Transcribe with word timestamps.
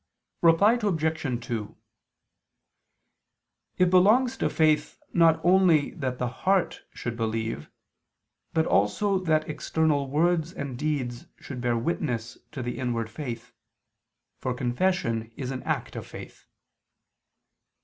Reply 0.41 0.79
Obj. 0.81 1.45
2: 1.47 1.77
It 3.77 3.89
belongs 3.91 4.35
to 4.37 4.49
faith 4.49 4.99
not 5.13 5.39
only 5.45 5.91
that 5.91 6.17
the 6.17 6.27
heart 6.27 6.81
should 6.91 7.15
believe, 7.15 7.69
but 8.51 8.65
also 8.65 9.19
that 9.19 9.47
external 9.47 10.09
words 10.09 10.53
and 10.53 10.75
deeds 10.75 11.27
should 11.39 11.61
bear 11.61 11.77
witness 11.77 12.39
to 12.51 12.63
the 12.63 12.79
inward 12.79 13.11
faith, 13.11 13.53
for 14.39 14.55
confession 14.55 15.31
is 15.37 15.51
an 15.51 15.61
act 15.61 15.95
of 15.95 16.07
faith. 16.07 16.47